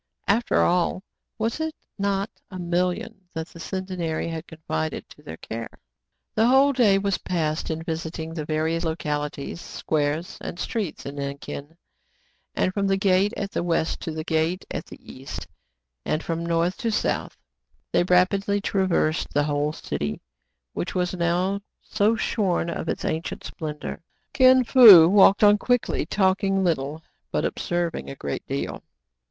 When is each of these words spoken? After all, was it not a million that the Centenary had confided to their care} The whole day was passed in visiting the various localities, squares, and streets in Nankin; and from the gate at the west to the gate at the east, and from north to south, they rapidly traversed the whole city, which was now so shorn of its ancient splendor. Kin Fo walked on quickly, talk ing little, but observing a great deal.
After 0.27 0.61
all, 0.63 1.03
was 1.37 1.59
it 1.59 1.75
not 1.99 2.31
a 2.49 2.57
million 2.57 3.21
that 3.35 3.49
the 3.49 3.59
Centenary 3.59 4.27
had 4.29 4.47
confided 4.47 5.07
to 5.09 5.21
their 5.21 5.37
care} 5.37 5.69
The 6.33 6.47
whole 6.47 6.73
day 6.73 6.97
was 6.97 7.19
passed 7.19 7.69
in 7.69 7.83
visiting 7.83 8.33
the 8.33 8.43
various 8.43 8.83
localities, 8.83 9.61
squares, 9.61 10.39
and 10.41 10.57
streets 10.57 11.05
in 11.05 11.17
Nankin; 11.17 11.77
and 12.55 12.73
from 12.73 12.87
the 12.87 12.97
gate 12.97 13.31
at 13.37 13.51
the 13.51 13.61
west 13.61 13.99
to 14.01 14.11
the 14.11 14.23
gate 14.23 14.65
at 14.71 14.87
the 14.87 14.97
east, 15.05 15.45
and 16.03 16.23
from 16.23 16.43
north 16.43 16.77
to 16.77 16.91
south, 16.91 17.37
they 17.91 18.01
rapidly 18.03 18.59
traversed 18.59 19.31
the 19.35 19.43
whole 19.43 19.71
city, 19.71 20.19
which 20.73 20.95
was 20.95 21.13
now 21.13 21.61
so 21.83 22.15
shorn 22.15 22.71
of 22.71 22.89
its 22.89 23.05
ancient 23.05 23.43
splendor. 23.43 24.01
Kin 24.33 24.63
Fo 24.63 25.07
walked 25.07 25.43
on 25.43 25.59
quickly, 25.59 26.07
talk 26.07 26.43
ing 26.43 26.63
little, 26.63 27.03
but 27.31 27.45
observing 27.45 28.09
a 28.09 28.15
great 28.15 28.47
deal. 28.47 28.81